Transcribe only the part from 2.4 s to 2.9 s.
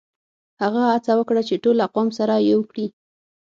يو کړي.